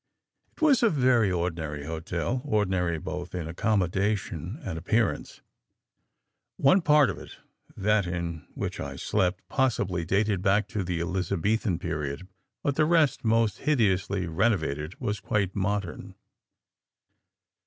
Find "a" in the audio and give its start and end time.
0.81-0.89